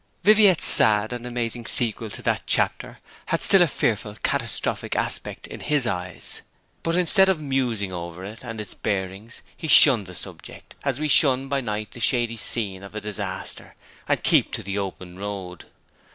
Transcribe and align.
Viviette's 0.23 0.65
sad 0.65 1.13
and 1.13 1.27
amazing 1.27 1.67
sequel 1.67 2.09
to 2.09 2.23
that 2.23 2.41
chapter 2.47 2.97
had 3.27 3.43
still 3.43 3.61
a 3.61 3.67
fearful, 3.67 4.15
catastrophic 4.23 4.95
aspect 4.95 5.45
in 5.45 5.59
his 5.59 5.85
eyes; 5.85 6.41
but 6.81 6.95
instead 6.95 7.29
of 7.29 7.39
musing 7.39 7.93
over 7.93 8.25
it 8.25 8.43
and 8.43 8.59
its 8.59 8.73
bearings 8.73 9.43
he 9.55 9.67
shunned 9.67 10.07
the 10.07 10.15
subject, 10.15 10.73
as 10.83 10.99
we 10.99 11.07
shun 11.07 11.47
by 11.47 11.61
night 11.61 11.91
the 11.91 11.99
shady 11.99 12.35
scene 12.35 12.81
of 12.81 12.95
a 12.95 13.01
disaster, 13.01 13.75
and 14.09 14.23
keep 14.23 14.51
to 14.51 14.63
the 14.63 14.75
open 14.75 15.19
road. 15.19 15.65